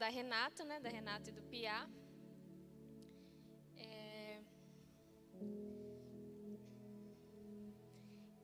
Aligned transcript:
da 0.00 0.08
Renata, 0.08 0.64
né? 0.64 0.80
Da 0.80 0.88
Renata 0.88 1.28
e 1.28 1.32
do 1.32 1.42
Piá. 1.42 1.86
É, 3.76 4.42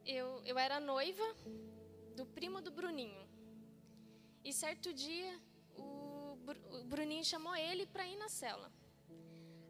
eu, 0.04 0.42
eu 0.44 0.58
era 0.58 0.78
noiva 0.78 1.24
do 2.14 2.26
primo 2.26 2.60
do 2.60 2.70
Bruninho. 2.70 3.26
E 4.44 4.52
certo 4.52 4.92
dia, 4.92 5.40
o, 5.74 6.36
o 6.78 6.84
Bruninho 6.84 7.24
chamou 7.24 7.56
ele 7.56 7.86
para 7.86 8.06
ir 8.06 8.16
na 8.16 8.28
cela. 8.28 8.70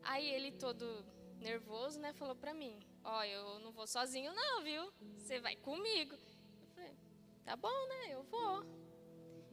Aí 0.02 0.28
ele 0.28 0.50
todo 0.50 1.06
nervoso, 1.38 2.00
né, 2.00 2.12
falou 2.12 2.34
para 2.34 2.52
mim: 2.52 2.80
"Ó, 3.04 3.20
oh, 3.20 3.22
eu 3.22 3.60
não 3.60 3.70
vou 3.70 3.86
sozinho 3.86 4.34
não, 4.34 4.60
viu? 4.64 4.92
Você 5.18 5.38
vai 5.38 5.54
comigo". 5.54 6.16
Eu 6.62 6.66
falei: 6.74 6.96
"Tá 7.44 7.54
bom, 7.54 7.78
né? 7.92 8.14
Eu 8.16 8.24
vou". 8.24 8.64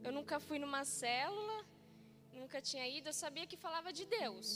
Eu 0.04 0.12
nunca 0.12 0.40
fui 0.40 0.58
numa 0.58 0.84
célula, 0.84 1.64
nunca 2.34 2.62
tinha 2.62 2.88
ido, 2.88 3.10
eu 3.10 3.14
sabia 3.14 3.48
que 3.48 3.58
falava 3.58 3.92
de 3.92 4.06
Deus. 4.06 4.48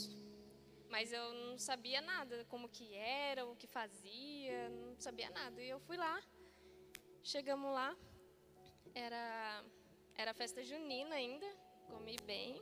Mas 0.88 1.12
eu 1.12 1.34
não 1.34 1.58
sabia 1.58 2.00
nada, 2.00 2.44
como 2.48 2.68
que 2.68 2.94
era, 2.94 3.46
o 3.46 3.54
que 3.54 3.66
fazia, 3.66 4.68
não 4.70 4.98
sabia 4.98 5.30
nada. 5.30 5.62
E 5.62 5.68
eu 5.68 5.78
fui 5.80 5.96
lá. 5.96 6.20
Chegamos 7.22 7.70
lá, 7.72 7.94
era 8.94 9.64
era 10.14 10.32
festa 10.34 10.64
junina 10.64 11.14
ainda, 11.14 11.46
comi 11.88 12.16
bem. 12.24 12.60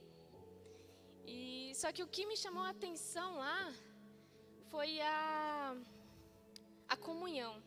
E 1.25 1.73
só 1.75 1.93
que 1.93 2.03
o 2.03 2.09
que 2.09 2.27
me 2.27 2.37
chamou 2.37 2.63
a 2.63 2.71
atenção 2.71 3.37
lá 3.37 3.73
foi 4.71 5.01
a 5.01 5.77
a 6.89 6.97
comunhão. 6.97 7.63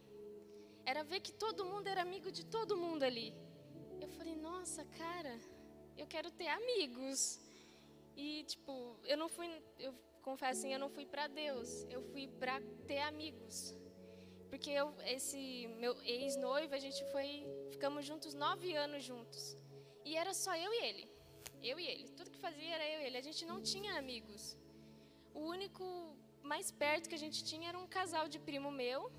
Era 0.86 1.04
ver 1.04 1.22
que 1.22 1.34
todo 1.34 1.66
mundo 1.66 1.88
era 1.88 2.02
amigo 2.02 2.32
de 2.32 2.46
todo 2.46 2.78
mundo 2.84 3.04
ali. 3.04 3.34
Eu 4.02 4.10
falei: 4.10 4.36
"Nossa, 4.36 4.84
cara, 5.04 5.40
eu 6.02 6.08
quero 6.08 6.30
ter 6.32 6.48
amigos". 6.48 7.20
E 8.16 8.44
tipo, 8.52 8.72
eu 9.12 9.18
não 9.22 9.30
fui, 9.36 9.48
eu 9.78 9.94
confesso 10.22 10.60
assim, 10.60 10.74
eu 10.74 10.80
não 10.80 10.90
fui 10.90 11.06
para 11.06 11.28
Deus, 11.28 11.70
eu 11.96 12.02
fui 12.12 12.28
para 12.42 12.56
ter 12.88 13.00
amigos. 13.12 13.56
Porque 14.50 14.72
eu, 14.72 14.88
esse 15.16 15.68
meu 15.84 15.94
ex-noivo, 16.04 16.74
a 16.74 16.80
gente 16.86 17.02
foi, 17.12 17.30
ficamos 17.72 18.06
juntos 18.06 18.34
nove 18.34 18.76
anos 18.76 19.04
juntos. 19.04 19.56
E 20.04 20.16
era 20.16 20.34
só 20.34 20.56
eu 20.56 20.72
e 20.74 20.80
ele. 20.88 21.06
Eu 21.62 21.80
e 21.80 21.86
ele. 21.86 22.10
Tudo 22.18 22.32
que 22.32 22.40
fazia 22.48 22.74
era 22.76 22.86
eu 22.94 23.02
e 23.02 23.06
ele. 23.06 23.18
A 23.18 23.22
gente 23.30 23.46
não 23.46 23.62
tinha 23.62 23.98
amigos. 23.98 24.58
O 25.34 25.42
único 25.42 25.86
mais 26.42 26.72
perto 26.72 27.08
que 27.10 27.16
a 27.16 27.24
gente 27.26 27.44
tinha 27.44 27.70
era 27.70 27.78
um 27.78 27.88
casal 27.88 28.28
de 28.28 28.40
primo 28.40 28.72
meu 28.72 29.12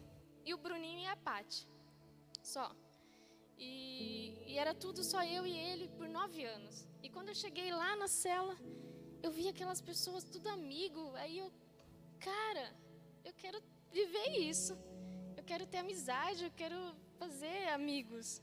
e 0.45 0.53
o 0.53 0.59
Bruninho 0.59 1.01
e 1.01 1.07
a 1.07 1.17
Pati. 1.17 1.69
Só. 2.43 2.75
E, 3.61 4.35
e, 4.47 4.59
era 4.59 4.75
tudo 4.75 5.05
só 5.05 5.23
eu 5.23 5.47
e 5.47 5.57
ele 5.57 5.87
por 5.99 6.09
nove 6.09 6.45
anos. 6.45 6.87
E 7.03 7.09
quando 7.09 7.29
eu 7.29 7.35
cheguei 7.35 7.71
lá 7.73 7.95
na 7.95 8.09
cela, 8.09 8.57
eu 9.23 9.31
vi 9.31 9.47
aquelas 9.49 9.81
pessoas 9.81 10.25
tudo 10.25 10.49
amigo. 10.49 11.15
Aí 11.17 11.39
eu, 11.39 11.53
cara, 12.19 12.75
eu 13.25 13.35
quero 13.35 13.63
viver 13.93 14.39
isso. 14.39 14.73
Eu 15.37 15.45
quero 15.45 15.67
ter 15.67 15.79
amizade, 15.79 16.45
eu 16.45 16.51
quero 16.51 16.79
fazer 17.19 17.69
amigos. 17.69 18.43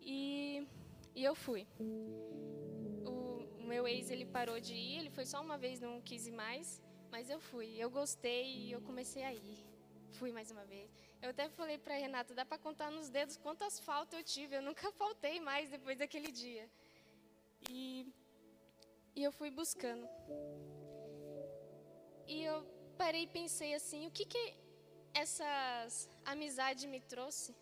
E 0.00 0.66
e 1.14 1.22
eu 1.22 1.34
fui. 1.34 1.66
O, 1.78 3.46
o 3.60 3.62
meu 3.62 3.86
ex, 3.86 4.10
ele 4.10 4.26
parou 4.26 4.58
de 4.60 4.74
ir, 4.74 4.98
ele 4.98 5.10
foi 5.10 5.24
só 5.24 5.40
uma 5.40 5.56
vez, 5.56 5.80
não 5.80 6.00
quis 6.00 6.26
ir 6.26 6.32
mais, 6.32 6.82
mas 7.10 7.30
eu 7.30 7.38
fui. 7.38 7.76
Eu 7.78 7.88
gostei 7.88 8.66
e 8.66 8.72
eu 8.72 8.80
comecei 8.80 9.22
a 9.22 9.32
ir. 9.32 9.64
Fui 10.18 10.30
mais 10.32 10.50
uma 10.50 10.64
vez. 10.64 10.90
Eu 11.22 11.30
até 11.30 11.48
falei 11.48 11.76
para 11.84 11.96
Renata, 11.96 12.34
dá 12.34 12.44
para 12.44 12.58
contar 12.66 12.90
nos 12.90 13.08
dedos 13.08 13.36
quantas 13.36 13.78
faltas 13.80 14.18
eu 14.18 14.24
tive. 14.24 14.56
Eu 14.56 14.62
nunca 14.62 14.90
faltei 14.92 15.40
mais 15.40 15.70
depois 15.70 15.98
daquele 15.98 16.30
dia. 16.30 16.68
E, 17.68 18.06
e 19.16 19.22
eu 19.22 19.32
fui 19.32 19.50
buscando. 19.50 20.06
E 22.26 22.42
eu 22.44 22.58
parei 22.96 23.24
e 23.24 23.26
pensei 23.26 23.74
assim, 23.74 24.06
o 24.06 24.10
que 24.10 24.24
que 24.24 24.44
essas 25.12 26.08
amizades 26.24 26.84
me 26.84 27.00
trouxe? 27.00 27.54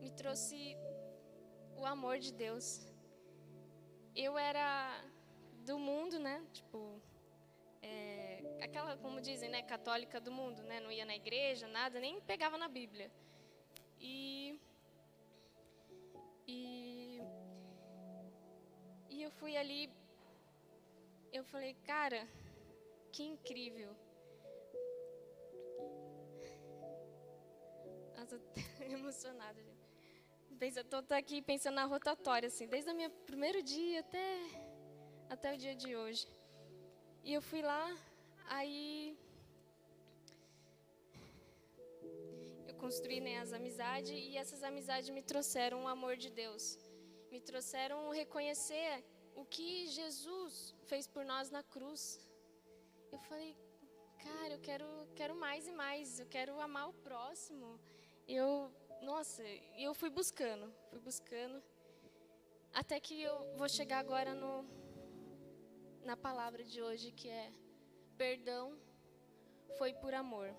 Me 0.00 0.10
trouxe 0.10 0.76
o 1.76 1.84
amor 1.84 2.18
de 2.18 2.32
Deus. 2.32 2.66
Eu 4.14 4.38
era 4.38 5.04
do 5.64 5.78
mundo, 5.78 6.18
né? 6.18 6.36
Tipo, 6.52 7.00
aquela, 8.66 8.96
como 8.98 9.20
dizem, 9.20 9.48
né? 9.48 9.62
Católica 9.62 10.20
do 10.20 10.30
mundo, 10.30 10.62
né? 10.62 10.80
Não 10.80 10.90
ia 10.90 11.04
na 11.04 11.16
igreja, 11.16 11.66
nada, 11.68 11.98
nem 11.98 12.20
pegava 12.20 12.58
na 12.58 12.68
Bíblia. 12.68 13.10
E 13.98 14.60
e 16.46 17.20
e 19.08 19.22
eu 19.22 19.30
fui 19.30 19.56
ali, 19.56 19.90
eu 21.32 21.44
falei, 21.44 21.74
cara, 21.84 22.28
que 23.12 23.22
incrível. 23.22 23.96
Nossa, 28.16 28.38
tô 28.38 28.84
emocionada, 28.84 29.60
gente. 29.62 29.86
Estou 30.60 31.04
aqui 31.10 31.40
pensando 31.42 31.74
na 31.74 31.84
rotatória, 31.84 32.46
assim, 32.48 32.66
desde 32.66 32.90
o 32.90 32.96
meu 32.96 33.10
primeiro 33.10 33.62
dia 33.62 34.00
até, 34.00 34.38
até 35.28 35.54
o 35.54 35.58
dia 35.58 35.74
de 35.74 35.94
hoje. 35.94 36.26
E 37.22 37.32
eu 37.32 37.42
fui 37.42 37.60
lá, 37.60 37.94
aí 38.48 39.16
eu 42.66 42.74
construí 42.74 43.20
né, 43.20 43.38
as 43.38 43.52
amizades 43.52 44.10
e 44.10 44.36
essas 44.36 44.62
amizades 44.62 45.10
me 45.10 45.22
trouxeram 45.22 45.84
o 45.84 45.88
amor 45.88 46.16
de 46.16 46.30
Deus. 46.30 46.78
Me 47.30 47.40
trouxeram 47.40 48.10
reconhecer 48.10 49.04
o 49.34 49.44
que 49.44 49.86
Jesus 49.88 50.74
fez 50.86 51.06
por 51.06 51.24
nós 51.24 51.50
na 51.50 51.62
cruz. 51.62 52.20
Eu 53.12 53.18
falei, 53.18 53.56
cara, 54.18 54.54
eu 54.54 54.60
quero, 54.60 54.86
quero 55.14 55.34
mais 55.34 55.66
e 55.66 55.72
mais, 55.72 56.20
eu 56.20 56.26
quero 56.26 56.60
amar 56.60 56.88
o 56.88 56.92
próximo. 56.92 57.80
Eu 58.26 58.72
nossa, 59.02 59.42
eu 59.78 59.94
fui 59.94 60.10
buscando, 60.10 60.72
fui 60.88 60.98
buscando, 60.98 61.62
até 62.72 62.98
que 62.98 63.22
eu 63.22 63.56
vou 63.56 63.68
chegar 63.68 63.98
agora 63.98 64.34
no, 64.34 64.64
na 66.04 66.16
palavra 66.16 66.64
de 66.64 66.82
hoje, 66.82 67.12
que 67.12 67.28
é 67.28 67.52
perdão 68.16 68.78
foi 69.78 69.92
por 69.94 70.14
amor. 70.14 70.54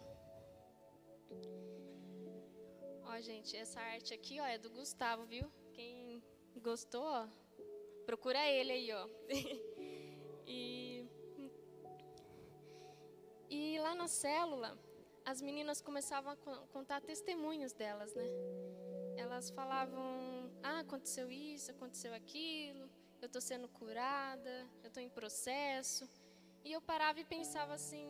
Ó, 3.04 3.20
gente, 3.20 3.56
essa 3.58 3.80
arte 3.80 4.14
aqui, 4.14 4.40
ó, 4.40 4.46
é 4.46 4.58
do 4.58 4.70
Gustavo, 4.70 5.26
viu? 5.26 5.52
Quem 5.74 6.24
gostou, 6.62 7.04
ó, 7.04 7.28
procura 8.06 8.46
ele 8.48 8.72
aí, 8.72 8.92
ó. 8.92 9.08
e, 10.46 11.06
e 13.50 13.80
lá 13.80 13.96
na 13.96 14.08
célula, 14.08 14.78
as 15.26 15.42
meninas 15.42 15.82
começavam 15.82 16.32
a 16.32 16.38
contar 16.68 17.02
testemunhos 17.02 17.74
delas, 17.74 18.14
né? 18.14 18.26
Elas 19.18 19.50
falavam: 19.50 20.52
"Ah, 20.62 20.80
aconteceu 20.80 21.32
isso, 21.32 21.72
aconteceu 21.72 22.14
aquilo, 22.14 22.90
eu 23.20 23.26
estou 23.26 23.42
sendo 23.42 23.68
curada, 23.68 24.70
eu 24.84 24.90
estou 24.90 25.02
em 25.02 25.10
processo". 25.10 26.08
E 26.64 26.72
eu 26.72 26.82
parava 26.82 27.20
e 27.20 27.26
pensava 27.26 27.74
assim: 27.74 28.08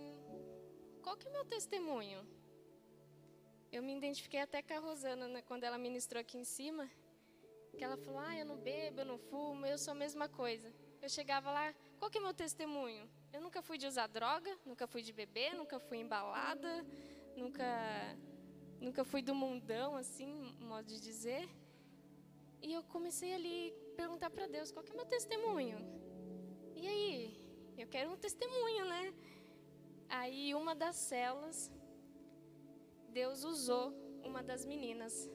qual 1.01 1.15
que 1.17 1.27
é 1.27 1.29
o 1.29 1.33
meu 1.33 1.45
testemunho? 1.45 2.25
Eu 3.71 3.83
me 3.83 3.95
identifiquei 3.95 4.39
até 4.39 4.61
com 4.61 4.73
a 4.73 4.79
Rosana 4.79 5.27
né, 5.27 5.41
quando 5.41 5.63
ela 5.63 5.77
ministrou 5.77 6.21
aqui 6.21 6.37
em 6.37 6.43
cima, 6.43 6.89
que 7.77 7.83
ela 7.83 7.97
falou: 7.97 8.19
"Ah, 8.19 8.37
eu 8.37 8.45
não 8.45 8.57
bebo, 8.57 9.01
eu 9.01 9.05
não 9.05 9.17
fumo, 9.17 9.65
eu 9.65 9.77
sou 9.77 9.91
a 9.91 9.95
mesma 9.95 10.27
coisa". 10.27 10.73
Eu 11.01 11.09
chegava 11.09 11.51
lá, 11.51 11.73
qual 11.99 12.09
que 12.09 12.17
é 12.17 12.21
o 12.21 12.23
meu 12.23 12.33
testemunho? 12.33 13.09
Eu 13.31 13.41
nunca 13.41 13.61
fui 13.61 13.77
de 13.77 13.85
usar 13.85 14.07
droga, 14.07 14.57
nunca 14.65 14.87
fui 14.87 15.01
de 15.01 15.13
beber, 15.13 15.53
nunca 15.53 15.79
fui 15.79 15.97
embalada, 15.97 16.85
nunca 17.35 17.65
nunca 18.79 19.03
fui 19.03 19.21
do 19.21 19.33
mundão 19.33 19.95
assim, 19.95 20.55
modo 20.59 20.87
de 20.87 20.99
dizer. 20.99 21.47
E 22.61 22.73
eu 22.73 22.83
comecei 22.83 23.33
ali 23.33 23.73
perguntar 23.95 24.29
para 24.29 24.47
Deus, 24.47 24.71
qual 24.71 24.83
que 24.83 24.91
é 24.91 24.93
o 24.93 24.97
meu 24.97 25.05
testemunho? 25.05 25.79
E 26.75 26.87
aí, 26.87 27.36
eu 27.77 27.87
quero 27.87 28.11
um 28.11 28.17
testemunho, 28.17 28.85
né? 28.85 29.13
Aí 30.09 30.55
uma 30.55 30.73
das 30.75 30.95
celas 30.95 31.71
Deus 33.09 33.43
usou 33.43 33.93
uma 34.23 34.41
das 34.43 34.65
meninas 34.65 35.29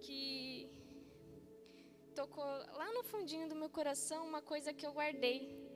que 0.00 0.70
tocou 2.14 2.44
lá 2.44 2.92
no 2.92 3.02
fundinho 3.02 3.48
do 3.48 3.54
meu 3.54 3.70
coração 3.70 4.26
uma 4.26 4.42
coisa 4.42 4.72
que 4.72 4.86
eu 4.86 4.92
guardei 4.92 5.68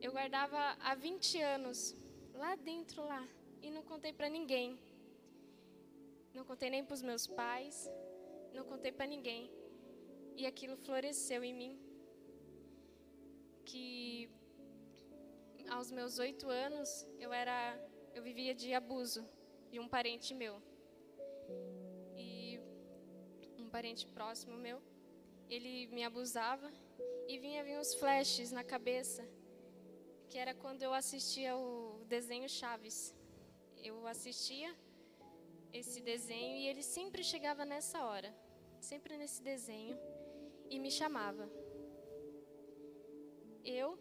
eu 0.00 0.12
guardava 0.12 0.76
há 0.80 0.94
20 0.94 1.40
anos, 1.40 1.96
lá 2.34 2.54
dentro 2.54 3.02
lá, 3.02 3.26
e 3.62 3.70
não 3.70 3.82
contei 3.82 4.12
para 4.12 4.28
ninguém. 4.28 4.78
Não 6.34 6.44
contei 6.44 6.68
nem 6.68 6.84
para 6.84 6.94
os 6.94 7.02
meus 7.02 7.26
pais, 7.26 7.90
não 8.52 8.64
contei 8.64 8.92
para 8.92 9.06
ninguém. 9.06 9.50
E 10.36 10.46
aquilo 10.46 10.76
floresceu 10.76 11.42
em 11.42 11.54
mim. 11.54 11.85
Que 13.66 14.30
aos 15.68 15.90
meus 15.90 16.18
oito 16.18 16.48
anos 16.48 16.88
eu 17.18 17.32
era, 17.32 17.56
eu 18.14 18.22
vivia 18.22 18.54
de 18.54 18.72
abuso 18.72 19.22
de 19.70 19.78
um 19.80 19.88
parente 19.88 20.32
meu. 20.34 20.62
E 22.16 22.60
um 23.58 23.68
parente 23.68 24.06
próximo 24.06 24.56
meu, 24.56 24.78
ele 25.50 25.88
me 25.88 26.04
abusava 26.04 26.70
e 27.28 27.38
vinha 27.38 27.64
vir 27.64 27.78
uns 27.78 27.92
flashes 27.94 28.52
na 28.52 28.62
cabeça, 28.62 29.22
que 30.30 30.38
era 30.38 30.54
quando 30.54 30.82
eu 30.82 30.94
assistia 30.94 31.56
o 31.56 32.04
desenho 32.06 32.48
Chaves. 32.48 33.14
Eu 33.88 34.06
assistia 34.06 34.70
esse 35.72 36.00
desenho 36.00 36.56
e 36.56 36.68
ele 36.68 36.82
sempre 36.82 37.22
chegava 37.24 37.64
nessa 37.64 38.04
hora, 38.04 38.32
sempre 38.80 39.16
nesse 39.16 39.42
desenho, 39.42 39.98
e 40.70 40.78
me 40.78 40.90
chamava. 40.90 41.65
Eu, 43.66 43.98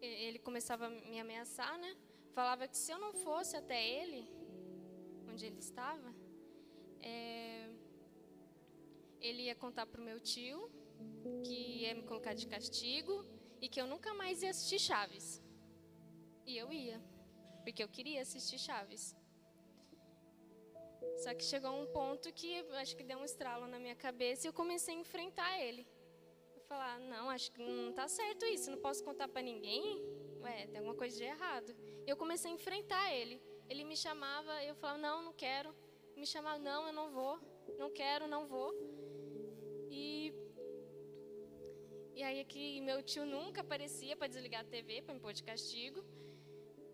ele 0.00 0.38
começava 0.38 0.86
a 0.86 0.90
me 0.90 1.20
ameaçar, 1.20 1.78
né? 1.78 1.94
Falava 2.32 2.66
que 2.66 2.76
se 2.76 2.90
eu 2.90 2.98
não 2.98 3.12
fosse 3.12 3.54
até 3.54 3.78
ele, 3.86 4.26
onde 5.30 5.44
ele 5.44 5.58
estava, 5.58 6.14
é, 7.02 7.68
ele 9.20 9.42
ia 9.42 9.54
contar 9.54 9.84
para 9.86 10.00
o 10.00 10.04
meu 10.04 10.18
tio 10.20 10.70
que 11.44 11.82
ia 11.82 11.94
me 11.94 12.02
colocar 12.02 12.32
de 12.32 12.46
castigo 12.46 13.24
e 13.60 13.68
que 13.68 13.80
eu 13.80 13.86
nunca 13.86 14.14
mais 14.14 14.42
ia 14.42 14.50
assistir 14.50 14.78
Chaves. 14.78 15.42
E 16.46 16.56
eu 16.56 16.72
ia, 16.72 16.98
porque 17.62 17.82
eu 17.82 17.88
queria 17.88 18.22
assistir 18.22 18.58
Chaves. 18.58 19.14
Só 21.22 21.34
que 21.34 21.44
chegou 21.44 21.72
um 21.82 21.86
ponto 21.92 22.32
que 22.32 22.58
acho 22.82 22.96
que 22.96 23.04
deu 23.04 23.18
um 23.18 23.24
estralo 23.24 23.66
na 23.66 23.78
minha 23.78 23.96
cabeça 23.96 24.46
e 24.46 24.48
eu 24.48 24.52
comecei 24.52 24.94
a 24.94 24.98
enfrentar 24.98 25.60
ele. 25.60 25.86
Falar, 26.68 26.98
não, 26.98 27.30
acho 27.30 27.52
que 27.52 27.62
não 27.62 27.90
está 27.90 28.08
certo 28.08 28.44
isso, 28.44 28.70
não 28.72 28.78
posso 28.78 29.04
contar 29.04 29.28
para 29.28 29.40
ninguém. 29.40 30.04
Ué, 30.42 30.66
tem 30.66 30.78
alguma 30.78 30.96
coisa 30.96 31.16
de 31.16 31.22
errado. 31.22 31.72
Eu 32.04 32.16
comecei 32.16 32.50
a 32.50 32.54
enfrentar 32.54 33.14
ele. 33.14 33.40
Ele 33.68 33.84
me 33.84 33.96
chamava, 33.96 34.64
eu 34.64 34.74
falava, 34.74 34.98
não, 34.98 35.22
não 35.22 35.32
quero. 35.32 35.72
Me 36.16 36.26
chamava, 36.26 36.58
não, 36.58 36.88
eu 36.88 36.92
não 36.92 37.12
vou. 37.12 37.38
Não 37.78 37.88
quero, 37.90 38.26
não 38.26 38.48
vou. 38.48 38.74
E 39.90 40.34
e 42.16 42.22
aí 42.22 42.44
que 42.44 42.80
meu 42.80 43.00
tio 43.02 43.24
nunca 43.24 43.60
aparecia 43.60 44.16
para 44.16 44.26
desligar 44.26 44.62
a 44.62 44.64
TV, 44.64 45.02
para 45.02 45.14
me 45.14 45.20
pôr 45.20 45.32
de 45.32 45.44
castigo. 45.44 46.04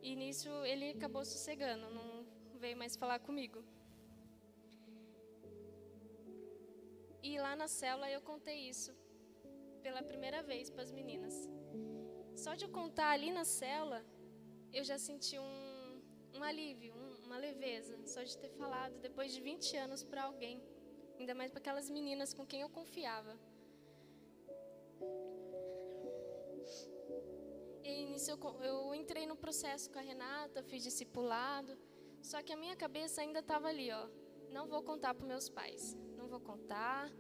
E 0.03 0.15
nisso 0.17 0.51
ele 0.67 0.91
acabou 0.91 1.25
sossegando, 1.25 1.89
não 1.89 2.27
veio 2.59 2.77
mais 2.77 2.95
falar 2.95 3.21
comigo. 3.21 3.65
E 7.23 7.39
lá 7.39 7.55
na 7.57 7.69
célula 7.69 8.11
eu 8.11 8.21
contei 8.21 8.69
isso 8.69 8.93
pela 9.83 10.03
primeira 10.03 10.43
vez 10.43 10.71
para 10.71 10.83
as 10.83 10.93
meninas. 10.93 11.35
Só 12.35 12.55
de 12.55 12.65
eu 12.65 12.71
contar 12.71 13.11
ali 13.11 13.31
na 13.31 13.45
célula, 13.45 14.05
eu 14.73 14.85
já 14.85 14.99
senti 14.99 15.39
um, 15.39 16.03
um 16.35 16.43
alívio, 16.43 16.95
um, 16.95 17.27
uma 17.27 17.37
leveza, 17.37 17.99
só 18.07 18.23
de 18.23 18.37
ter 18.39 18.51
falado 18.51 18.99
depois 19.01 19.33
de 19.35 19.41
20 19.41 19.77
anos 19.77 20.03
para 20.03 20.25
alguém, 20.25 20.63
ainda 21.19 21.35
mais 21.35 21.51
para 21.51 21.61
aquelas 21.61 21.91
meninas 21.91 22.33
com 22.33 22.47
quem 22.47 22.61
eu 22.63 22.71
confiava. 22.71 23.39
E 27.85 28.17
eu, 28.29 28.39
eu 28.63 28.95
entrei 28.95 29.27
no 29.27 29.37
processo 29.37 29.91
com 29.91 29.99
a 29.99 30.03
Renata, 30.03 30.63
fiz 30.63 30.83
discipulado, 30.83 31.77
só 32.23 32.41
que 32.43 32.53
a 32.53 32.57
minha 32.57 32.77
cabeça 32.77 33.21
ainda 33.21 33.41
estava 33.41 33.69
ali, 33.69 33.91
ó. 33.91 34.09
Não 34.51 34.67
vou 34.69 34.83
contar 34.83 35.15
para 35.15 35.27
meus 35.27 35.49
pais, 35.49 35.97
não 36.17 36.29
vou 36.29 36.41
contar. 36.41 37.11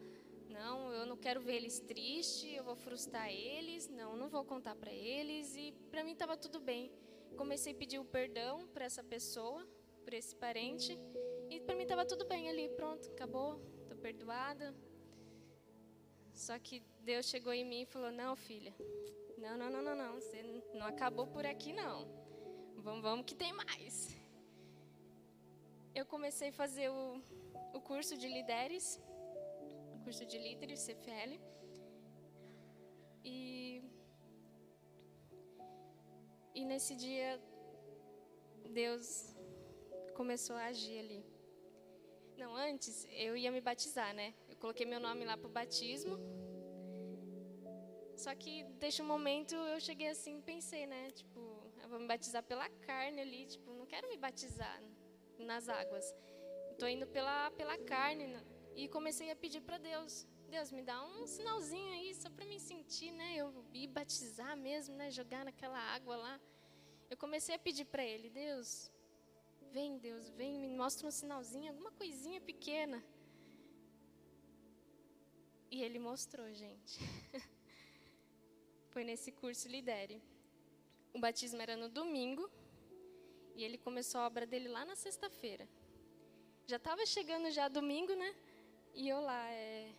Não, 0.52 0.92
eu 0.92 1.06
não 1.06 1.16
quero 1.16 1.40
ver 1.40 1.56
eles 1.56 1.80
tristes, 1.80 2.56
eu 2.56 2.64
vou 2.64 2.76
frustrar 2.76 3.30
eles. 3.30 3.88
Não, 3.88 4.16
não 4.16 4.28
vou 4.28 4.44
contar 4.44 4.74
para 4.74 4.92
eles. 4.92 5.54
E 5.56 5.72
para 5.90 6.04
mim 6.04 6.12
estava 6.12 6.36
tudo 6.36 6.60
bem. 6.60 6.90
Comecei 7.36 7.72
a 7.72 7.76
pedir 7.76 7.98
o 7.98 8.04
perdão 8.04 8.66
para 8.68 8.84
essa 8.84 9.02
pessoa, 9.02 9.66
para 10.04 10.16
esse 10.16 10.34
parente. 10.36 10.98
E 11.50 11.60
para 11.60 11.74
mim 11.74 11.82
estava 11.82 12.04
tudo 12.04 12.24
bem 12.26 12.48
ali, 12.48 12.68
pronto, 12.70 13.08
acabou, 13.10 13.60
estou 13.82 13.96
perdoada. 13.96 14.74
Só 16.34 16.58
que 16.58 16.82
Deus 17.00 17.26
chegou 17.26 17.52
em 17.52 17.64
mim 17.64 17.82
e 17.82 17.86
falou: 17.86 18.10
Não, 18.10 18.34
filha, 18.34 18.74
não, 19.38 19.56
não, 19.56 19.70
não, 19.70 19.82
não, 19.82 19.96
não, 19.96 20.14
você 20.14 20.62
não 20.74 20.86
acabou 20.86 21.26
por 21.26 21.44
aqui, 21.44 21.72
não. 21.72 22.08
Vamos, 22.76 23.02
vamos 23.02 23.26
que 23.26 23.34
tem 23.34 23.52
mais. 23.52 24.16
Eu 25.94 26.06
comecei 26.06 26.48
a 26.48 26.52
fazer 26.52 26.90
o, 26.90 27.22
o 27.74 27.80
curso 27.80 28.16
de 28.16 28.28
líderes, 28.28 29.00
curso 30.02 30.24
de 30.26 30.38
líderes, 30.38 30.86
CFL. 30.86 31.32
E, 33.24 33.82
e 36.54 36.64
nesse 36.64 36.94
dia, 36.96 37.40
Deus 38.70 39.36
começou 40.14 40.56
a 40.56 40.66
agir 40.66 40.98
ali. 40.98 41.24
Não, 42.36 42.54
antes 42.56 43.06
eu 43.10 43.36
ia 43.36 43.52
me 43.52 43.60
batizar, 43.60 44.12
né? 44.14 44.34
Eu 44.48 44.56
coloquei 44.56 44.86
meu 44.86 44.98
nome 44.98 45.24
lá 45.24 45.36
para 45.36 45.48
o 45.48 45.50
batismo. 45.50 46.18
Só 48.16 48.34
que, 48.34 48.64
desde 48.78 49.02
um 49.02 49.06
momento, 49.06 49.54
eu 49.54 49.80
cheguei 49.80 50.08
assim, 50.08 50.40
pensei, 50.40 50.86
né? 50.86 51.10
Tipo, 51.10 51.40
eu 51.82 51.88
vou 51.88 51.98
me 51.98 52.06
batizar 52.06 52.42
pela 52.42 52.68
carne 52.86 53.20
ali, 53.20 53.46
tipo, 53.46 53.72
não 53.72 53.86
quero 53.86 54.08
me 54.08 54.16
batizar 54.16 54.82
nas 55.38 55.68
águas. 55.68 56.14
Estou 56.70 56.88
indo 56.88 57.06
pela, 57.06 57.50
pela 57.52 57.76
carne. 57.78 58.26
E 58.74 58.88
comecei 58.88 59.30
a 59.30 59.36
pedir 59.36 59.60
para 59.60 59.78
Deus. 59.78 60.26
Deus, 60.48 60.70
me 60.70 60.82
dá 60.82 61.02
um 61.04 61.26
sinalzinho 61.26 61.92
aí, 61.92 62.14
só 62.14 62.28
para 62.30 62.44
me 62.44 62.58
sentir, 62.60 63.10
né? 63.10 63.36
Eu 63.36 63.64
ir 63.72 63.86
batizar 63.86 64.56
mesmo, 64.56 64.94
né? 64.94 65.10
Jogar 65.10 65.44
naquela 65.44 65.78
água 65.78 66.16
lá. 66.16 66.40
Eu 67.10 67.16
comecei 67.16 67.54
a 67.54 67.58
pedir 67.58 67.84
para 67.84 68.04
Ele, 68.04 68.28
Deus, 68.30 68.90
vem, 69.70 69.98
Deus, 69.98 70.30
vem, 70.30 70.58
me 70.58 70.68
mostra 70.68 71.06
um 71.06 71.10
sinalzinho, 71.10 71.70
alguma 71.70 71.92
coisinha 71.92 72.40
pequena. 72.40 73.02
E 75.70 75.82
Ele 75.82 75.98
mostrou, 75.98 76.52
gente. 76.52 76.98
Foi 78.92 79.04
nesse 79.04 79.32
curso 79.32 79.68
Lidere. 79.68 80.22
O 81.14 81.18
batismo 81.18 81.60
era 81.60 81.76
no 81.76 81.88
domingo 81.88 82.50
e 83.54 83.64
ele 83.64 83.78
começou 83.78 84.20
a 84.20 84.26
obra 84.26 84.46
dele 84.46 84.68
lá 84.68 84.84
na 84.84 84.96
sexta-feira. 84.96 85.68
Já 86.66 86.76
estava 86.76 87.04
chegando 87.04 87.50
já 87.50 87.68
domingo, 87.68 88.14
né? 88.14 88.34
E 88.94 89.08
eu 89.08 89.20
lá, 89.20 89.50
é, 89.50 89.90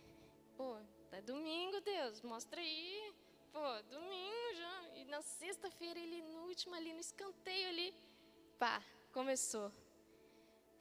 pô, 0.56 0.76
tá 1.10 1.20
domingo, 1.20 1.80
Deus, 1.80 2.22
mostra 2.22 2.60
aí. 2.60 3.12
Pô, 3.52 3.82
domingo 3.90 4.54
já. 4.54 4.88
E 4.96 5.04
na 5.06 5.20
sexta-feira 5.22 5.98
ele 5.98 6.22
no 6.22 6.46
último 6.46 6.74
ali 6.74 6.92
no 6.92 7.00
escanteio 7.00 7.68
ali, 7.68 7.94
pá, 8.58 8.82
começou. 9.12 9.72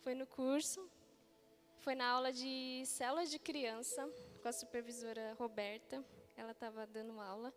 Foi 0.04 0.14
no 0.14 0.28
curso, 0.28 0.90
foi 1.80 1.96
na 1.96 2.08
aula 2.08 2.32
de 2.32 2.84
célula 2.86 3.26
de 3.26 3.40
criança 3.40 4.08
com 4.42 4.48
a 4.48 4.54
supervisora 4.54 5.34
Roberta. 5.34 6.04
Ela 6.36 6.52
estava 6.52 6.86
dando 6.86 7.20
aula 7.20 7.54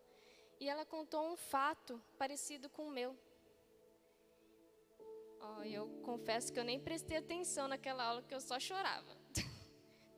e 0.59 0.67
ela 0.67 0.85
contou 0.85 1.31
um 1.31 1.35
fato 1.35 2.01
parecido 2.17 2.69
com 2.69 2.87
o 2.87 2.91
meu. 2.91 3.15
Oh, 5.39 5.63
eu 5.63 5.87
confesso 6.03 6.51
que 6.51 6.59
eu 6.59 6.63
nem 6.63 6.79
prestei 6.79 7.17
atenção 7.17 7.67
naquela 7.67 8.03
aula, 8.03 8.23
que 8.23 8.33
eu 8.33 8.41
só 8.41 8.59
chorava. 8.59 9.15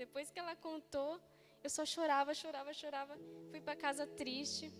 Depois 0.01 0.31
que 0.31 0.39
ela 0.39 0.55
contou, 0.55 1.19
eu 1.61 1.69
só 1.69 1.85
chorava, 1.85 2.33
chorava, 2.33 2.73
chorava. 2.73 3.17
Fui 3.49 3.59
para 3.59 3.75
casa 3.75 4.07
triste, 4.07 4.71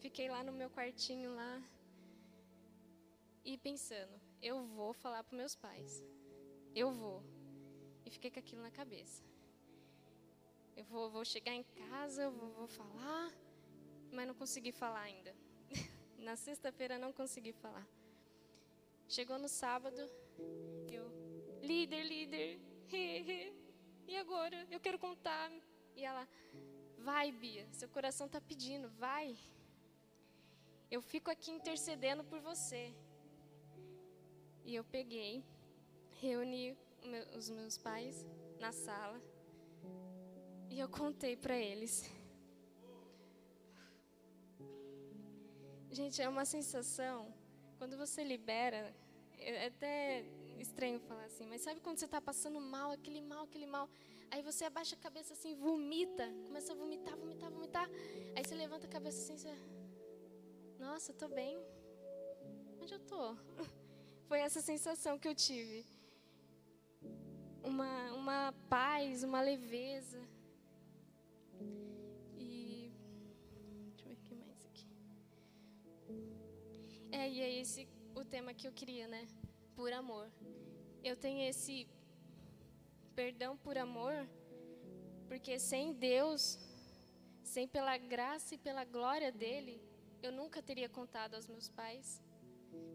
fiquei 0.00 0.28
lá 0.28 0.42
no 0.42 0.52
meu 0.60 0.68
quartinho 0.68 1.32
lá 1.32 1.62
e 3.44 3.56
pensando, 3.56 4.20
eu 4.42 4.56
vou 4.66 4.92
falar 4.92 5.22
para 5.22 5.36
meus 5.42 5.54
pais. 5.54 6.04
Eu 6.74 6.90
vou. 6.90 7.22
E 8.04 8.10
fiquei 8.10 8.32
com 8.32 8.40
aquilo 8.40 8.62
na 8.62 8.70
cabeça. 8.70 9.22
Eu 10.76 10.84
vou, 10.84 11.08
vou 11.08 11.24
chegar 11.24 11.54
em 11.54 11.62
casa, 11.62 12.22
eu 12.24 12.32
vou, 12.32 12.50
vou 12.50 12.66
falar, 12.66 13.32
mas 14.10 14.26
não 14.26 14.34
consegui 14.34 14.72
falar 14.72 15.02
ainda. 15.02 15.34
na 16.18 16.34
sexta-feira 16.34 16.98
não 16.98 17.12
consegui 17.12 17.52
falar. 17.52 17.86
Chegou 19.08 19.38
no 19.38 19.48
sábado, 19.48 20.02
eu, 20.90 21.06
líder, 21.62 22.02
líder, 22.02 22.60
e 24.08 24.16
agora? 24.16 24.66
Eu 24.70 24.80
quero 24.80 24.98
contar. 24.98 25.52
E 25.94 26.04
ela, 26.04 26.26
vai, 26.98 27.30
Bia, 27.30 27.66
seu 27.72 27.88
coração 27.88 28.26
está 28.26 28.40
pedindo, 28.40 28.88
vai. 28.88 29.36
Eu 30.90 31.00
fico 31.02 31.30
aqui 31.30 31.50
intercedendo 31.50 32.24
por 32.24 32.40
você. 32.40 32.94
E 34.64 34.74
eu 34.74 34.84
peguei, 34.84 35.44
reuni 36.20 36.76
os 37.36 37.48
meus 37.48 37.78
pais 37.78 38.26
na 38.58 38.72
sala 38.72 39.20
e 40.70 40.78
eu 40.78 40.88
contei 40.88 41.36
para 41.36 41.56
eles. 41.56 42.10
Gente, 45.90 46.20
é 46.20 46.28
uma 46.28 46.44
sensação 46.44 47.32
quando 47.78 47.96
você 47.96 48.22
libera, 48.22 48.94
é 49.38 49.66
até 49.66 50.24
estranho 50.60 51.00
falar 51.00 51.24
assim, 51.24 51.46
mas 51.46 51.62
sabe 51.62 51.80
quando 51.80 51.98
você 51.98 52.04
está 52.04 52.20
passando 52.20 52.60
mal, 52.60 52.90
aquele 52.90 53.20
mal, 53.20 53.44
aquele 53.44 53.66
mal, 53.66 53.88
aí 54.30 54.42
você 54.42 54.64
abaixa 54.64 54.96
a 54.96 54.98
cabeça 54.98 55.32
assim, 55.34 55.54
vomita, 55.54 56.26
começa 56.46 56.72
a 56.72 56.76
vomitar, 56.76 57.16
vomitar, 57.16 57.50
vomitar, 57.50 57.90
aí 58.34 58.44
você 58.44 58.54
levanta 58.54 58.86
a 58.86 58.90
cabeça 58.90 59.18
assim, 59.22 59.36
você, 59.36 59.54
nossa, 60.78 61.12
tô 61.12 61.28
bem, 61.28 61.58
onde 62.80 62.94
eu 62.94 63.00
tô? 63.00 63.36
Foi 64.28 64.40
essa 64.40 64.60
sensação 64.60 65.18
que 65.18 65.26
eu 65.26 65.34
tive, 65.34 65.84
uma 67.62 68.12
uma 68.12 68.54
paz, 68.68 69.22
uma 69.22 69.40
leveza. 69.40 70.20
E 72.36 72.92
deixa 73.94 74.04
eu 74.04 74.08
ver 74.08 74.14
o 74.14 74.22
que 74.22 74.34
mais 74.34 74.64
aqui. 74.66 74.86
É, 77.10 77.28
e 77.28 77.40
é 77.40 77.60
esse 77.60 77.88
o 78.14 78.24
tema 78.24 78.52
que 78.52 78.66
eu 78.68 78.72
queria, 78.72 79.08
né? 79.08 79.26
Por 79.78 79.92
amor. 79.92 80.28
Eu 81.08 81.14
tenho 81.24 81.42
esse 81.48 81.74
perdão 83.14 83.56
por 83.56 83.78
amor, 83.78 84.16
porque 85.28 85.56
sem 85.56 85.92
Deus, 85.92 86.58
sem 87.44 87.68
pela 87.68 87.96
graça 87.96 88.56
e 88.56 88.58
pela 88.58 88.84
glória 88.96 89.30
dele, 89.30 89.80
eu 90.20 90.32
nunca 90.32 90.60
teria 90.60 90.88
contado 90.88 91.34
aos 91.36 91.46
meus 91.46 91.68
pais. 91.68 92.20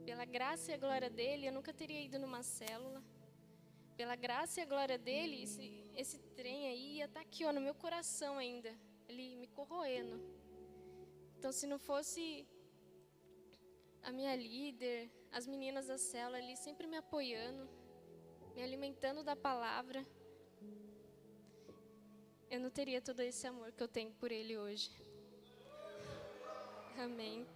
Pela 0.04 0.26
graça 0.26 0.72
e 0.72 0.74
a 0.74 0.78
glória 0.86 1.10
dele, 1.10 1.48
eu 1.48 1.54
nunca 1.54 1.74
teria 1.74 2.02
ido 2.02 2.20
numa 2.20 2.44
célula. 2.44 3.02
Pela 3.96 4.18
graça 4.18 4.60
e 4.60 4.64
a 4.64 4.72
glória 4.74 4.98
dele, 4.98 5.42
esse, 5.44 5.90
esse 5.96 6.20
trem 6.38 6.68
aí 6.68 6.98
ia 6.98 7.06
estar 7.06 7.22
aqui, 7.22 7.46
ó, 7.46 7.54
no 7.54 7.62
meu 7.62 7.76
coração 7.76 8.38
ainda, 8.38 8.78
ele 9.08 9.38
me 9.38 9.48
corroendo. 9.48 10.20
Então, 11.38 11.54
se 11.54 11.66
não 11.66 11.80
fosse 11.80 12.46
a 14.02 14.12
minha 14.12 14.36
líder, 14.36 15.10
as 15.34 15.48
meninas 15.48 15.88
da 15.88 15.98
célula 15.98 16.38
ali 16.38 16.56
sempre 16.56 16.86
me 16.86 16.96
apoiando, 16.96 17.68
me 18.56 18.62
alimentando 18.62 19.24
da 19.24 19.36
palavra, 19.36 20.06
eu 22.50 22.60
não 22.60 22.70
teria 22.70 23.02
todo 23.02 23.20
esse 23.22 23.48
amor 23.48 23.72
que 23.72 23.82
eu 23.82 23.88
tenho 23.88 24.12
por 24.12 24.32
Ele 24.32 24.56
hoje. 24.58 24.92
Amém. 26.98 27.48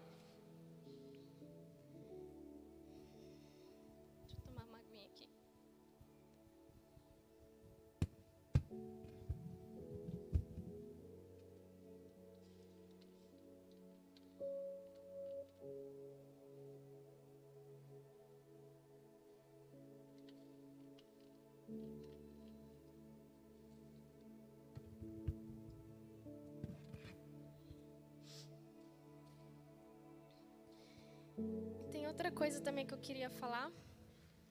Outra 32.17 32.31
coisa 32.31 32.59
também 32.59 32.83
que 32.83 32.95
eu 32.95 32.97
queria 32.97 33.29
falar. 33.29 33.71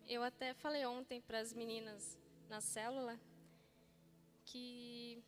Eu 0.09 0.23
até 0.23 0.55
falei 0.55 0.87
ontem 0.87 1.21
para 1.21 1.41
as 1.41 1.53
meninas 1.53 2.17
na 2.49 2.61
célula 2.61 3.19
que 4.45 5.21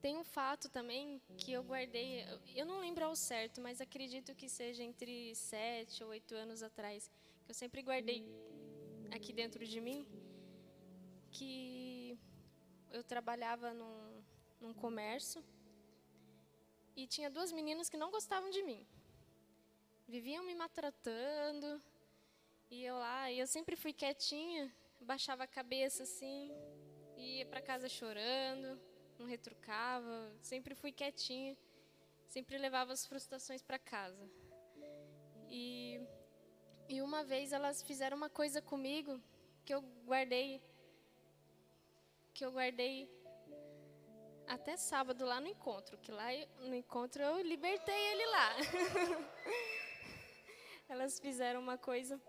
tem 0.00 0.16
um 0.16 0.22
fato 0.22 0.68
também 0.68 1.20
que 1.36 1.50
eu 1.50 1.64
guardei. 1.64 2.24
Eu 2.54 2.66
não 2.66 2.78
lembro 2.78 3.04
ao 3.04 3.16
certo, 3.16 3.60
mas 3.60 3.80
acredito 3.80 4.32
que 4.32 4.48
seja 4.48 4.84
entre 4.84 5.34
sete 5.34 6.04
ou 6.04 6.10
oito 6.10 6.36
anos 6.36 6.62
atrás, 6.62 7.10
que 7.44 7.50
eu 7.50 7.54
sempre 7.62 7.82
guardei 7.82 8.24
aqui 9.10 9.32
dentro 9.32 9.66
de 9.66 9.80
mim, 9.80 10.06
que 11.32 12.16
eu 12.92 13.02
trabalhava 13.02 13.74
num, 13.74 14.22
num 14.60 14.72
comércio 14.72 15.44
e 16.94 17.08
tinha 17.08 17.28
duas 17.28 17.50
meninas 17.50 17.88
que 17.88 17.96
não 17.96 18.12
gostavam 18.12 18.50
de 18.50 18.62
mim 18.62 18.86
viviam 20.12 20.44
me 20.44 20.54
maltratando. 20.54 21.80
E 22.70 22.84
eu 22.84 22.96
lá, 22.98 23.30
e 23.30 23.38
eu 23.38 23.46
sempre 23.46 23.74
fui 23.76 23.94
quietinha, 23.94 24.70
baixava 25.00 25.44
a 25.44 25.46
cabeça 25.46 26.02
assim, 26.02 26.52
ia 27.16 27.46
para 27.46 27.62
casa 27.62 27.88
chorando, 27.88 28.78
não 29.18 29.26
retrucava, 29.26 30.30
sempre 30.42 30.74
fui 30.74 30.92
quietinha, 30.92 31.56
sempre 32.28 32.58
levava 32.58 32.92
as 32.92 33.06
frustrações 33.06 33.62
para 33.62 33.78
casa. 33.78 34.30
E, 35.48 35.98
e 36.90 37.00
uma 37.00 37.24
vez 37.24 37.52
elas 37.52 37.82
fizeram 37.82 38.16
uma 38.16 38.28
coisa 38.28 38.60
comigo 38.60 39.18
que 39.64 39.72
eu 39.72 39.80
guardei, 40.04 40.62
que 42.34 42.44
eu 42.44 42.52
guardei 42.52 43.08
até 44.46 44.76
sábado 44.76 45.24
lá 45.24 45.40
no 45.40 45.48
encontro, 45.48 45.96
que 45.98 46.12
lá 46.12 46.28
no 46.58 46.74
encontro 46.74 47.22
eu 47.22 47.40
libertei 47.40 48.00
ele 48.12 48.26
lá. 48.26 48.56
elas 50.92 51.18
fizeram 51.18 51.58
uma 51.58 51.78
coisa. 51.78 52.20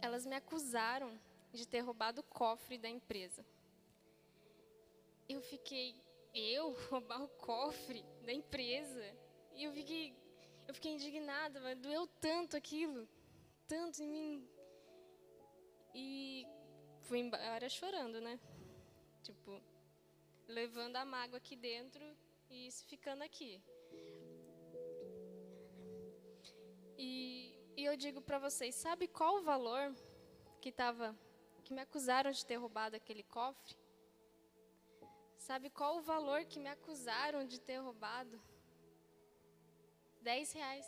Elas 0.00 0.24
me 0.24 0.36
acusaram 0.36 1.10
de 1.52 1.66
ter 1.66 1.80
roubado 1.80 2.20
o 2.20 2.24
cofre 2.24 2.78
da 2.78 2.88
empresa. 2.88 3.44
Eu 5.28 5.40
fiquei, 5.40 5.94
eu 6.32 6.72
roubar 6.88 7.22
o 7.22 7.28
cofre 7.28 8.04
da 8.24 8.32
empresa? 8.32 9.04
E 9.56 9.64
eu 9.64 9.72
fiquei, 9.72 10.14
eu 10.68 10.74
fiquei 10.74 10.92
indignada, 10.92 11.60
mas 11.60 11.76
doeu 11.78 12.06
tanto 12.20 12.56
aquilo, 12.56 13.08
tanto 13.66 14.02
em 14.02 14.08
mim. 14.08 14.48
E 15.92 16.46
fui 17.02 17.18
embora 17.18 17.68
chorando, 17.68 18.20
né? 18.20 18.38
Tipo, 19.22 19.60
levando 20.46 20.96
a 20.96 21.04
mágoa 21.04 21.38
aqui 21.38 21.56
dentro 21.56 22.04
e 22.50 22.68
isso 22.68 22.84
ficando 22.86 23.22
aqui. 23.22 23.60
E 26.96 27.33
e 27.84 27.86
eu 27.86 27.96
digo 28.04 28.20
para 28.22 28.38
vocês, 28.38 28.74
sabe 28.74 29.06
qual 29.06 29.32
o 29.36 29.42
valor 29.42 29.94
que 30.58 30.70
estava 30.70 31.14
que 31.64 31.74
me 31.74 31.82
acusaram 31.82 32.30
de 32.30 32.42
ter 32.50 32.56
roubado 32.56 32.96
aquele 32.96 33.22
cofre? 33.22 33.74
Sabe 35.36 35.68
qual 35.68 35.98
o 35.98 36.00
valor 36.00 36.46
que 36.46 36.58
me 36.58 36.70
acusaram 36.76 37.42
de 37.46 37.60
ter 37.60 37.76
roubado? 37.86 38.40
Dez 40.22 40.52
reais. 40.52 40.86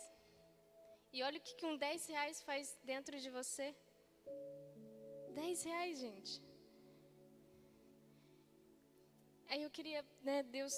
E 1.13 1.21
olha 1.21 1.37
o 1.37 1.41
que, 1.41 1.53
que 1.59 1.67
um 1.67 1.77
dez 1.77 2.07
reais 2.07 2.41
faz 2.41 2.75
dentro 2.83 3.19
de 3.19 3.29
você. 3.29 3.75
Dez 5.35 5.61
reais, 5.63 5.99
gente. 5.99 6.41
Aí 9.49 9.61
eu 9.61 9.69
queria, 9.69 10.03
né, 10.23 10.41
Deus 10.41 10.73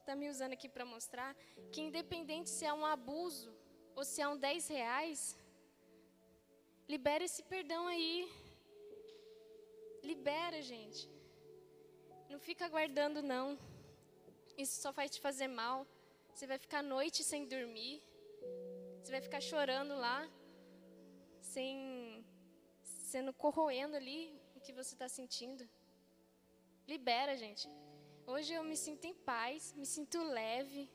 está 0.00 0.16
me 0.16 0.28
usando 0.28 0.54
aqui 0.54 0.68
para 0.68 0.84
mostrar 0.84 1.36
que 1.70 1.80
independente 1.80 2.50
se 2.50 2.64
é 2.64 2.72
um 2.72 2.84
abuso 2.84 3.56
ou 3.94 4.04
se 4.04 4.20
é 4.20 4.26
um 4.26 4.36
dez 4.36 4.66
reais, 4.66 5.38
Libera 6.92 7.24
esse 7.24 7.42
perdão 7.44 7.86
aí. 7.86 8.30
Libera, 10.02 10.60
gente. 10.60 11.02
Não 12.28 12.38
fica 12.38 12.68
guardando, 12.68 13.22
não. 13.22 13.58
Isso 14.58 14.74
só 14.82 14.92
faz 14.92 15.10
te 15.10 15.18
fazer 15.18 15.48
mal. 15.48 15.86
Você 16.34 16.46
vai 16.46 16.58
ficar 16.58 16.80
a 16.80 16.88
noite 16.96 17.24
sem 17.24 17.46
dormir. 17.46 18.02
Você 18.98 19.10
vai 19.10 19.22
ficar 19.22 19.40
chorando 19.40 19.94
lá, 19.94 20.18
sem 21.40 22.22
sendo 22.82 23.32
corroendo 23.32 23.96
ali 23.96 24.20
o 24.54 24.60
que 24.60 24.74
você 24.74 24.94
está 24.94 25.08
sentindo. 25.08 25.66
Libera, 26.86 27.34
gente. 27.38 27.66
Hoje 28.26 28.52
eu 28.52 28.62
me 28.62 28.76
sinto 28.76 29.06
em 29.06 29.14
paz, 29.14 29.72
me 29.72 29.86
sinto 29.86 30.22
leve. 30.22 30.90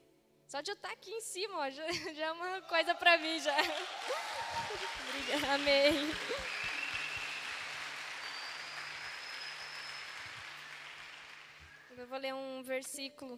Só 0.48 0.62
de 0.62 0.72
eu 0.72 0.76
estar 0.76 0.92
aqui 0.92 1.12
em 1.12 1.20
cima, 1.20 1.58
ó, 1.58 1.70
já, 1.70 1.86
já 2.16 2.26
é 2.28 2.32
uma 2.32 2.62
coisa 2.62 2.96
para 2.96 3.18
mim 3.18 3.38
já. 3.38 3.54
Obrigada, 5.10 5.54
amém. 5.56 5.94
Eu 11.98 12.08
vou 12.08 12.18
ler 12.18 12.34
um 12.34 12.64
versículo 12.64 13.38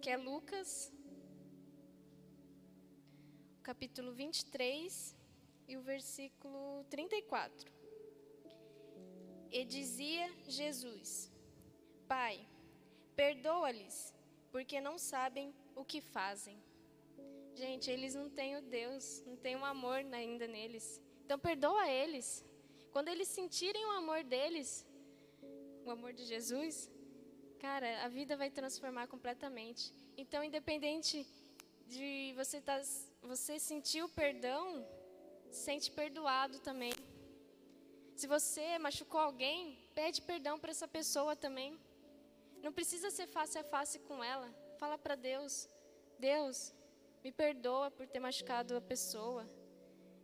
que 0.00 0.08
é 0.08 0.16
Lucas, 0.16 0.90
capítulo 3.62 4.14
23 4.14 5.14
e 5.68 5.76
o 5.76 5.82
versículo 5.82 6.84
34. 6.84 7.70
E 9.50 9.62
dizia 9.66 10.32
Jesus: 10.48 11.30
Pai, 12.08 12.48
perdoa-lhes, 13.14 14.14
porque 14.50 14.80
não 14.80 14.96
sabem 14.96 15.54
o 15.76 15.84
que 15.84 16.00
fazem. 16.00 16.58
Gente, 17.54 17.90
eles 17.90 18.14
não 18.14 18.28
têm 18.28 18.56
o 18.56 18.62
Deus, 18.62 19.22
não 19.26 19.36
tem 19.36 19.54
um 19.54 19.64
amor 19.64 19.98
ainda 20.12 20.46
neles. 20.48 21.00
Então 21.24 21.38
perdoa 21.38 21.88
eles. 21.88 22.44
Quando 22.90 23.08
eles 23.08 23.28
sentirem 23.28 23.84
o 23.86 23.90
amor 23.90 24.24
deles, 24.24 24.86
o 25.84 25.90
amor 25.90 26.12
de 26.12 26.24
Jesus, 26.24 26.90
cara, 27.58 28.04
a 28.04 28.08
vida 28.08 28.36
vai 28.36 28.50
transformar 28.50 29.06
completamente. 29.06 29.94
Então, 30.16 30.42
independente 30.42 31.26
de 31.86 32.32
você 32.34 32.60
tá, 32.60 32.80
você 33.22 33.58
sentir 33.58 34.02
o 34.02 34.08
perdão, 34.08 34.62
sente 35.50 35.90
perdoado 35.90 36.58
também. 36.60 36.92
Se 38.16 38.26
você 38.26 38.78
machucou 38.78 39.20
alguém, 39.20 39.78
pede 39.94 40.22
perdão 40.22 40.58
para 40.58 40.70
essa 40.70 40.88
pessoa 40.88 41.36
também. 41.36 41.78
Não 42.62 42.72
precisa 42.72 43.10
ser 43.10 43.26
face 43.26 43.58
a 43.58 43.64
face 43.64 43.98
com 44.00 44.24
ela. 44.24 44.48
Fala 44.78 44.98
para 44.98 45.14
Deus: 45.14 45.68
Deus, 46.18 46.74
me 47.24 47.32
perdoa 47.32 47.90
por 47.90 48.06
ter 48.06 48.20
machucado 48.20 48.76
a 48.76 48.80
pessoa. 48.80 49.48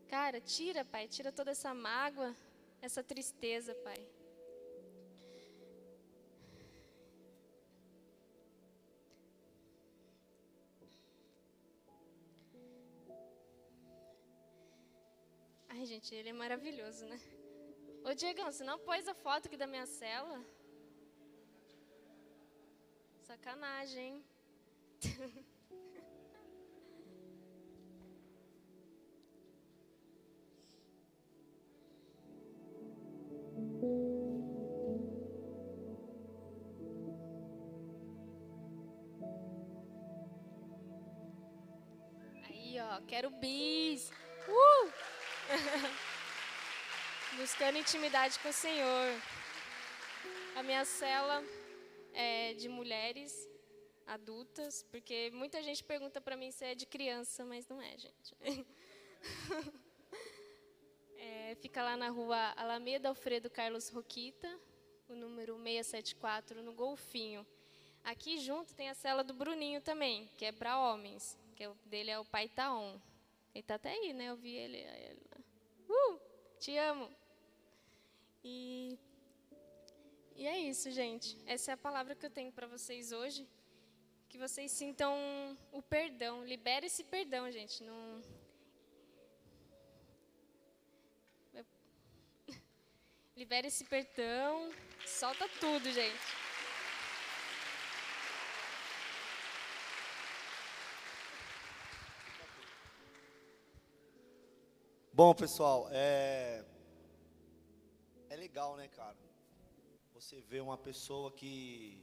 Cara, 0.08 0.40
tira, 0.40 0.84
Pai, 0.84 1.08
tira 1.08 1.32
toda 1.32 1.50
essa 1.50 1.72
mágoa, 1.74 2.34
essa 2.80 3.02
tristeza, 3.02 3.74
Pai. 3.76 4.06
Ai, 15.68 15.86
gente, 15.86 16.14
ele 16.14 16.28
é 16.28 16.32
maravilhoso, 16.32 17.06
né? 17.06 17.18
Ô, 18.04 18.14
Diegão, 18.14 18.52
você 18.52 18.62
não 18.62 18.78
pôs 18.78 19.08
a 19.08 19.14
foto 19.14 19.46
aqui 19.46 19.56
da 19.56 19.66
minha 19.66 19.86
cela? 19.86 20.44
Sacanagem, 23.22 24.04
hein? 24.04 24.24
Aí, 42.44 42.78
ó, 42.80 43.00
quero 43.06 43.30
bis. 43.30 44.10
Uh! 44.48 44.92
Buscando 47.36 47.78
intimidade 47.78 48.38
com 48.38 48.48
o 48.48 48.52
Senhor. 48.52 49.20
A 50.54 50.62
minha 50.62 50.84
cela 50.84 51.42
é 52.12 52.54
de 52.54 52.68
mulheres 52.68 53.51
adultas, 54.14 54.82
porque 54.90 55.30
muita 55.32 55.62
gente 55.62 55.82
pergunta 55.82 56.20
para 56.20 56.36
mim 56.36 56.50
se 56.50 56.64
é 56.64 56.74
de 56.74 56.86
criança, 56.86 57.44
mas 57.44 57.66
não 57.66 57.80
é, 57.80 57.96
gente. 57.98 58.36
É, 61.24 61.54
fica 61.54 61.84
lá 61.84 61.96
na 61.96 62.08
rua 62.08 62.52
Alameda 62.56 63.08
Alfredo 63.08 63.48
Carlos 63.48 63.88
Roquita, 63.88 64.58
o 65.08 65.14
número 65.14 65.54
674, 65.54 66.60
no 66.64 66.72
Golfinho. 66.72 67.46
Aqui 68.02 68.38
junto 68.38 68.74
tem 68.74 68.88
a 68.88 68.94
cela 68.94 69.22
do 69.22 69.32
Bruninho 69.32 69.80
também, 69.80 70.28
que 70.36 70.44
é 70.44 70.50
para 70.50 70.80
homens, 70.80 71.38
que 71.54 71.62
é 71.62 71.68
o 71.68 71.74
dele 71.86 72.10
é 72.10 72.18
o 72.18 72.24
Pai 72.24 72.48
Taon. 72.48 72.98
Ele 73.54 73.60
está 73.60 73.76
até 73.76 73.92
aí, 73.92 74.12
né? 74.12 74.30
Eu 74.30 74.36
vi 74.36 74.56
ele. 74.56 74.78
ele 74.78 75.20
uh, 75.88 76.20
te 76.58 76.76
amo. 76.76 77.08
E, 78.42 78.98
e 80.34 80.46
é 80.46 80.58
isso, 80.58 80.90
gente. 80.90 81.38
Essa 81.46 81.70
é 81.70 81.74
a 81.74 81.76
palavra 81.76 82.16
que 82.16 82.26
eu 82.26 82.30
tenho 82.30 82.50
para 82.50 82.66
vocês 82.66 83.12
hoje. 83.12 83.46
Que 84.32 84.38
vocês 84.38 84.72
sintam 84.72 85.14
o 85.70 85.82
perdão. 85.82 86.42
Libere 86.42 86.86
esse 86.86 87.04
perdão, 87.04 87.52
gente. 87.52 87.84
Não, 87.84 88.22
Libere 93.36 93.66
esse 93.68 93.84
perdão. 93.84 94.72
Solta 95.04 95.46
tudo, 95.60 95.92
gente. 95.92 96.16
Bom, 105.12 105.34
pessoal, 105.34 105.90
é 105.90 106.64
é 108.30 108.36
legal, 108.36 108.78
né, 108.78 108.88
cara? 108.88 109.18
Você 110.14 110.40
vê 110.40 110.58
uma 110.62 110.78
pessoa 110.78 111.30
que 111.30 112.02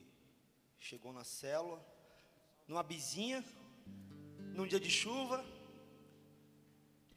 chegou 0.77 1.11
na 1.11 1.23
célula, 1.23 1.83
numa 2.69 2.83
bizinha, 2.83 3.43
num 4.55 4.67
dia 4.67 4.79
de 4.79 4.91
chuva. 4.91 5.43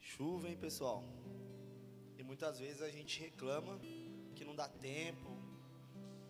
Chuva, 0.00 0.48
hein, 0.48 0.56
pessoal? 0.56 1.04
E 2.16 2.22
muitas 2.22 2.58
vezes 2.58 2.80
a 2.80 2.88
gente 2.88 3.20
reclama 3.20 3.78
que 4.34 4.46
não 4.46 4.56
dá 4.56 4.66
tempo, 4.66 5.30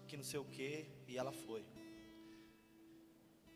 que 0.08 0.16
não 0.16 0.24
sei 0.24 0.40
o 0.40 0.44
quê, 0.44 0.88
e 1.06 1.16
ela 1.16 1.30
foi. 1.30 1.64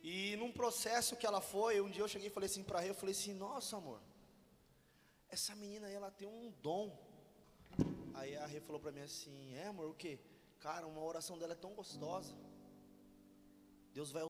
E 0.05 0.37
num 0.37 0.53
processo 0.53 1.17
que 1.17 1.27
ela 1.27 1.41
foi, 1.41 1.81
um 1.81 1.91
dia 1.91 2.05
eu 2.05 2.09
cheguei 2.15 2.29
e 2.29 2.37
falei 2.37 2.49
assim 2.49 2.63
para 2.63 2.79
ela, 2.83 2.91
eu 2.91 2.95
falei 2.95 3.13
assim, 3.13 3.35
nossa 3.35 3.77
amor, 3.77 4.01
essa 5.29 5.53
menina 5.57 5.89
aí, 5.89 5.95
ela 5.95 6.13
tem 6.13 6.29
um 6.29 6.53
dom. 6.63 6.97
Aí 8.15 8.37
a 8.37 8.47
Rê 8.47 8.61
falou 8.61 8.81
para 8.81 8.93
mim 8.93 9.01
assim, 9.01 9.53
é 9.55 9.67
amor, 9.67 9.91
o 9.91 9.95
quê? 9.95 10.21
Cara, 10.61 10.87
uma 10.87 11.03
oração 11.03 11.37
dela 11.37 11.55
é 11.55 11.57
tão 11.57 11.75
gostosa. 11.75 12.37
Deus 13.93 14.13
vai 14.13 14.23